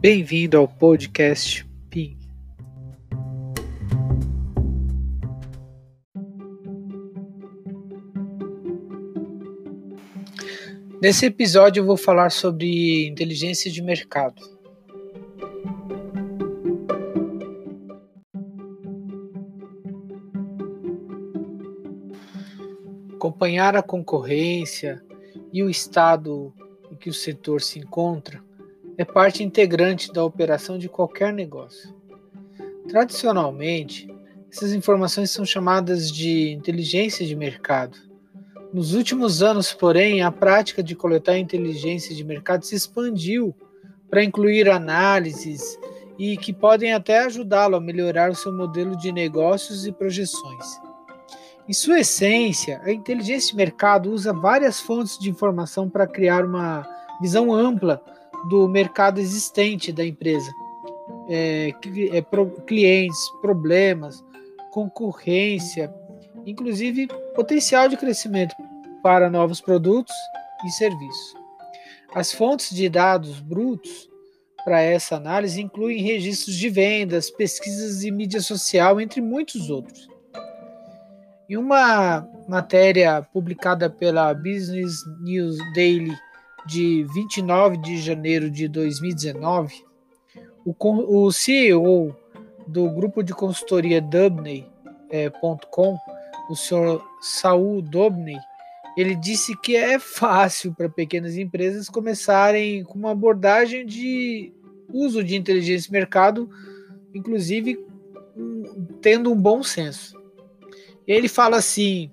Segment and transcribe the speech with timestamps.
[0.00, 2.16] Bem-vindo ao podcast PIN.
[11.02, 14.40] Nesse episódio eu vou falar sobre inteligência de mercado.
[23.16, 25.02] Acompanhar a concorrência
[25.52, 26.54] e o estado
[26.88, 28.46] em que o setor se encontra
[28.98, 31.94] é parte integrante da operação de qualquer negócio.
[32.88, 34.08] Tradicionalmente,
[34.50, 37.96] essas informações são chamadas de inteligência de mercado.
[38.74, 43.54] Nos últimos anos, porém, a prática de coletar inteligência de mercado se expandiu
[44.10, 45.78] para incluir análises
[46.18, 50.80] e que podem até ajudá-lo a melhorar o seu modelo de negócios e projeções.
[51.68, 56.84] Em sua essência, a inteligência de mercado usa várias fontes de informação para criar uma
[57.20, 58.02] visão ampla
[58.48, 60.50] do mercado existente da empresa.
[61.28, 61.72] É,
[62.12, 64.24] é, pro, clientes, problemas,
[64.70, 65.92] concorrência,
[66.46, 68.54] inclusive potencial de crescimento
[69.02, 70.14] para novos produtos
[70.64, 71.34] e serviços.
[72.14, 74.08] As fontes de dados brutos
[74.64, 80.08] para essa análise incluem registros de vendas, pesquisas e mídia social, entre muitos outros.
[81.48, 86.14] Em uma matéria publicada pela Business News Daily
[86.68, 89.82] de 29 de janeiro de 2019,
[90.64, 90.74] o,
[91.26, 92.14] o CEO
[92.66, 94.68] do grupo de consultoria Dubney.com,
[95.10, 98.36] é, o senhor Saul Dubney,
[98.98, 104.52] ele disse que é fácil para pequenas empresas começarem com uma abordagem de
[104.92, 106.50] uso de inteligência de mercado,
[107.14, 107.78] inclusive
[109.00, 110.20] tendo um bom senso.
[111.06, 112.10] Ele fala assim: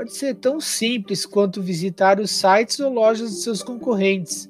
[0.00, 4.48] pode ser tão simples quanto visitar os sites ou lojas de seus concorrentes,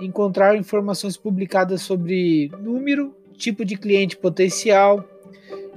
[0.00, 5.04] encontrar informações publicadas sobre número, tipo de cliente potencial,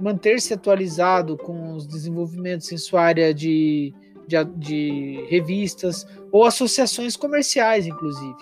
[0.00, 3.92] manter-se atualizado com os desenvolvimentos em sua área de,
[4.28, 8.38] de, de revistas ou associações comerciais, inclusive.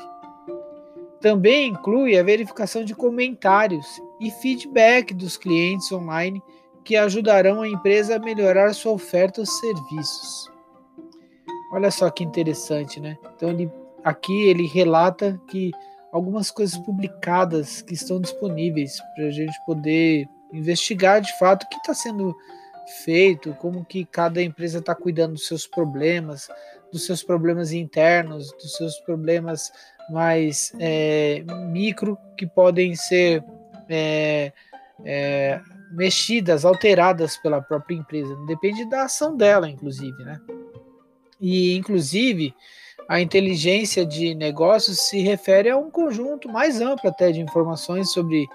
[1.19, 3.87] Também inclui a verificação de comentários
[4.21, 6.42] e feedback dos clientes online
[6.84, 10.57] que ajudarão a empresa a melhorar sua oferta ou serviços.
[11.70, 13.16] Olha só que interessante, né?
[13.36, 13.70] Então ele,
[14.02, 15.70] aqui ele relata que
[16.10, 21.76] algumas coisas publicadas que estão disponíveis para a gente poder investigar de fato o que
[21.76, 22.34] está sendo
[23.04, 26.48] feito, como que cada empresa está cuidando dos seus problemas,
[26.90, 29.70] dos seus problemas internos, dos seus problemas
[30.10, 33.44] mais é, micro que podem ser
[33.90, 34.52] é,
[35.04, 35.60] é,
[35.92, 38.34] mexidas, alteradas pela própria empresa.
[38.46, 40.40] Depende da ação dela, inclusive, né?
[41.41, 42.54] E, inclusive,
[43.09, 48.47] a inteligência de negócios se refere a um conjunto mais amplo até de informações sobre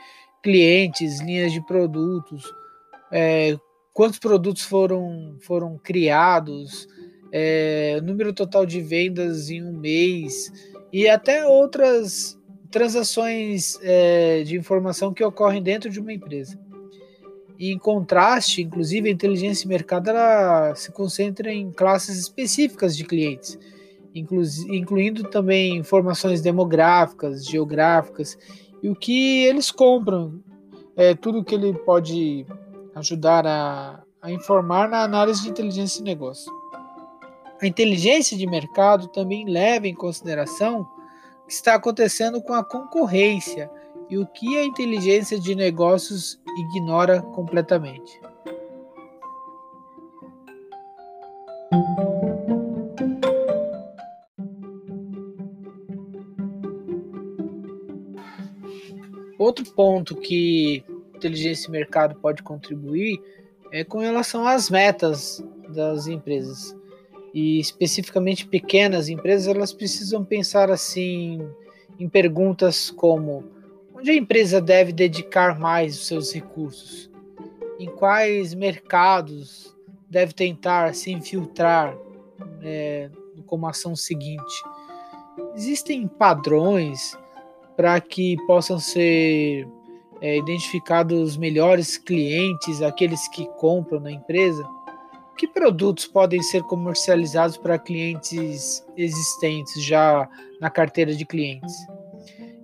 [0.44, 2.54] clientes, linhas de produtos,
[3.12, 3.58] é,
[3.94, 6.88] quantos produtos foram, foram criados,
[7.32, 10.52] é, número total de vendas em um mês
[10.92, 12.38] e até outras
[12.70, 16.60] transações é, de informação que ocorrem dentro de uma empresa.
[17.64, 23.06] E em contraste, inclusive, a inteligência de mercado ela se concentra em classes específicas de
[23.06, 23.58] clientes,
[24.14, 28.38] inclu incluindo também informações demográficas, geográficas
[28.82, 30.44] e o que eles compram,
[30.98, 32.46] é tudo que ele pode
[32.96, 36.52] ajudar a, a informar na análise de inteligência de negócio.
[37.62, 43.72] A inteligência de mercado também leva em consideração o que está acontecendo com a concorrência
[44.14, 48.22] e o que a inteligência de negócios ignora completamente.
[59.40, 60.84] Outro ponto que
[61.16, 63.20] inteligência de mercado pode contribuir
[63.72, 66.78] é com relação às metas das empresas.
[67.34, 71.42] E especificamente pequenas empresas, elas precisam pensar assim
[72.00, 73.63] em perguntas como
[74.04, 77.10] Onde a empresa deve dedicar mais os seus recursos?
[77.80, 79.74] Em quais mercados
[80.10, 81.96] deve tentar se infiltrar
[82.62, 83.10] é,
[83.46, 84.62] como ação seguinte?
[85.56, 87.18] Existem padrões
[87.78, 89.66] para que possam ser
[90.20, 94.70] é, identificados os melhores clientes, aqueles que compram na empresa?
[95.38, 100.28] Que produtos podem ser comercializados para clientes existentes já
[100.60, 101.74] na carteira de clientes?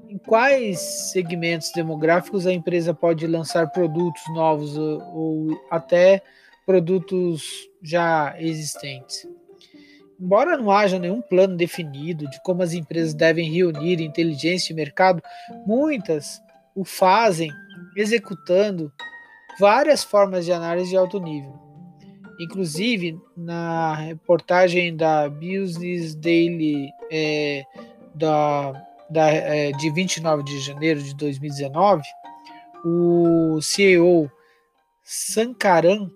[0.09, 0.79] Em quais
[1.11, 6.21] segmentos demográficos a empresa pode lançar produtos novos ou, ou até
[6.65, 7.43] produtos
[7.81, 9.27] já existentes.
[10.19, 15.21] embora não haja nenhum plano definido de como as empresas devem reunir inteligência de mercado,
[15.65, 16.41] muitas
[16.75, 17.51] o fazem
[17.95, 18.91] executando
[19.59, 21.53] várias formas de análise de alto nível.
[22.39, 27.63] Inclusive, na reportagem da Business Daily é,
[28.15, 28.73] da,
[29.09, 32.03] da, é, de 29 de janeiro de 2019,
[32.85, 34.31] o CEO
[35.03, 36.09] Sankaran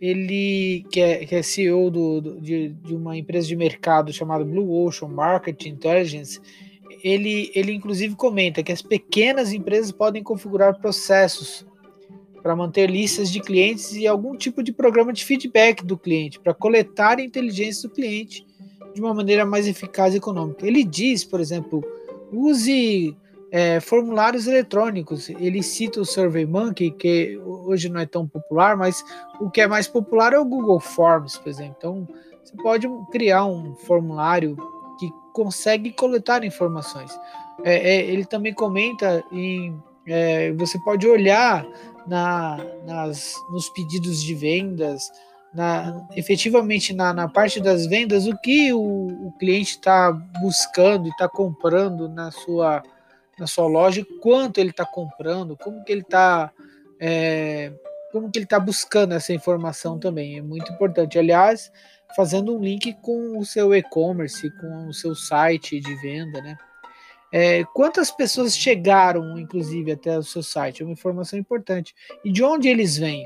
[0.00, 4.44] ele que é, que é CEO do, do, de, de, uma empresa de mercado chamada
[4.44, 6.40] Blue Ocean Market Intelligence,
[7.04, 11.66] ele, ele inclusive comenta que as pequenas empresas podem configurar processos
[12.42, 16.54] para manter listas de clientes e algum tipo de programa de feedback do cliente, para
[16.54, 18.46] coletar a inteligência do cliente
[18.94, 20.66] de uma maneira mais eficaz e econômica.
[20.66, 21.84] Ele diz, por exemplo,
[22.32, 23.16] use
[23.52, 25.28] é, formulários eletrônicos.
[25.30, 29.04] Ele cita o SurveyMonkey, que hoje não é tão popular, mas
[29.40, 31.74] o que é mais popular é o Google Forms, por exemplo.
[31.78, 32.08] Então,
[32.44, 34.56] você pode criar um formulário
[34.98, 37.10] que consegue coletar informações.
[37.64, 39.76] É, é, ele também comenta em
[40.06, 41.64] é, você pode olhar
[42.06, 45.10] na, nas, nos pedidos de vendas,
[45.52, 48.80] na, efetivamente na, na, parte das vendas, o que o,
[49.28, 52.82] o cliente está buscando e está comprando na sua
[53.38, 56.52] na sua loja, quanto ele está comprando, como que ele está
[57.00, 57.72] é,
[58.12, 61.18] como que ele está buscando essa informação também é muito importante.
[61.18, 61.72] Aliás,
[62.14, 66.58] fazendo um link com o seu e-commerce, com o seu site de venda, né?
[67.32, 70.82] É, quantas pessoas chegaram, inclusive, até o seu site?
[70.82, 71.94] É uma informação importante.
[72.24, 73.24] E de onde eles vêm?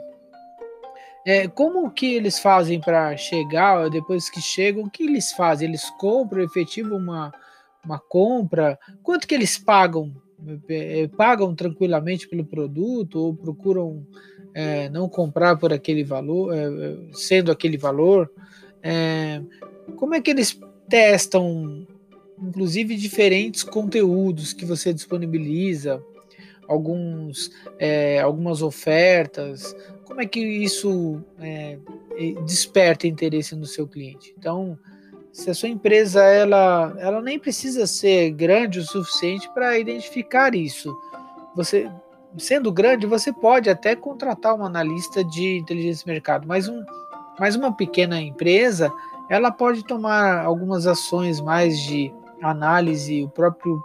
[1.26, 3.88] É, como que eles fazem para chegar?
[3.88, 5.68] Depois que chegam, o que eles fazem?
[5.68, 7.32] Eles compram, efetivam uma,
[7.84, 10.14] uma compra, quanto que eles pagam?
[10.68, 14.06] É, pagam tranquilamente pelo produto ou procuram
[14.52, 18.30] é, não comprar por aquele valor, é, é sendo aquele valor?
[18.82, 19.40] É,
[19.96, 21.86] como é que eles testam,
[22.38, 26.02] inclusive, diferentes conteúdos que você disponibiliza?
[26.69, 29.75] Alguns, é, algumas ofertas,
[30.05, 31.22] como é que isso
[32.46, 34.34] desperta interesse no seu cliente?
[34.38, 34.78] Então,
[35.32, 40.96] se a sua empresa ela, ela nem precisa ser grande o suficiente para identificar isso.
[41.56, 41.90] Você
[42.38, 46.84] sendo grande, você pode até contratar um analista de inteligência de mercado, mas, um,
[47.38, 48.93] mas uma pequena empresa
[49.28, 52.12] ela pode tomar algumas ações mais de
[52.43, 53.82] análise, o próprio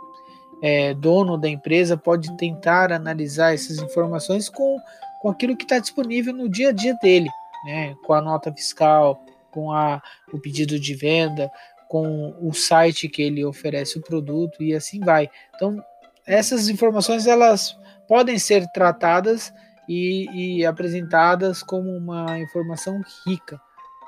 [0.62, 4.78] é, dono da empresa pode tentar analisar essas informações com,
[5.22, 7.30] com aquilo que está disponível no dia a dia dele,
[7.66, 10.02] né, com a nota fiscal, com a,
[10.32, 11.52] o pedido de venda,
[11.88, 15.30] com o site que ele oferece o produto e assim vai.
[15.56, 15.84] Então,
[16.26, 17.76] essas informações elas
[18.08, 19.52] podem ser tratadas
[19.88, 23.60] e, e apresentadas como uma informação rica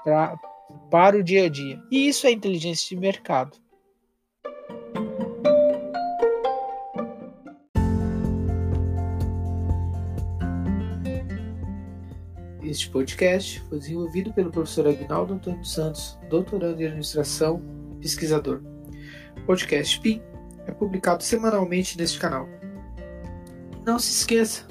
[0.04, 0.38] pra,
[0.92, 1.82] para o dia a dia.
[1.90, 3.58] E isso é inteligência de mercado.
[12.72, 17.62] Este podcast foi desenvolvido pelo professor Agnaldo Antônio Santos, doutorando em administração,
[18.00, 18.62] pesquisador.
[19.40, 20.22] O podcast PIN
[20.66, 22.48] é publicado semanalmente neste canal.
[23.86, 24.66] Não se esqueça,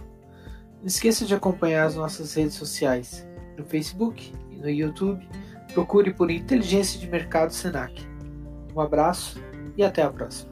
[0.78, 5.28] não esqueça de acompanhar as nossas redes sociais no Facebook e no YouTube.
[5.74, 8.02] Procure por Inteligência de Mercado Senac.
[8.74, 9.38] Um abraço
[9.76, 10.49] e até a próxima.